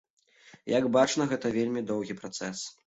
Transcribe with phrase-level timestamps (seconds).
[0.77, 2.69] Як бачна, гэта вельмі доўгі працэс.